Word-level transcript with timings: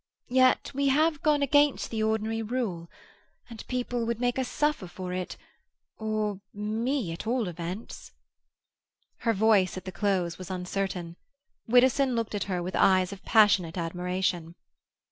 Yet 0.31 0.71
we 0.73 0.87
have 0.87 1.21
gone 1.21 1.43
against 1.43 1.91
the 1.91 2.01
ordinary 2.01 2.41
rule, 2.41 2.89
and 3.51 3.63
people 3.67 4.03
would 4.07 4.19
make 4.19 4.39
us 4.39 4.47
suffer 4.47 4.87
for 4.87 5.13
it—or 5.13 6.41
me, 6.55 7.11
at 7.13 7.27
all 7.27 7.47
events. 7.47 8.11
Her 9.17 9.33
voice 9.33 9.77
at 9.77 9.85
the 9.85 9.91
close 9.91 10.39
was 10.39 10.49
uncertain. 10.49 11.17
Widdowson 11.67 12.15
looked 12.15 12.33
at 12.33 12.45
her 12.45 12.63
with 12.63 12.75
eyes 12.75 13.13
of 13.13 13.21
passionate 13.25 13.77
admiration. 13.77 14.55